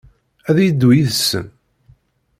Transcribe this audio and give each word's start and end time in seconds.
Ad 0.49 0.53
d-yeddu 0.55 0.89
yid-sen? 0.95 1.45